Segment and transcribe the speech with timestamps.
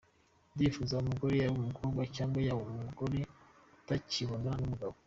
[0.53, 3.19] Ndifuza umugore yaba umukombwa cg yaba umugore
[3.81, 4.95] utakibana numugabo!.